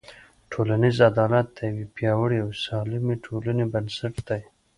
ټولنیز 0.51 0.97
عدالت 1.09 1.47
د 1.57 1.59
یوې 1.69 1.85
پیاوړې 1.95 2.37
او 2.45 2.49
سالمې 2.65 3.15
ټولنې 3.25 3.65
بنسټ 3.73 4.15
دی. 4.27 4.41